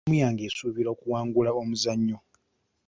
[0.03, 2.17] Ttiimu yange esuubira okuwangula omuzannyo.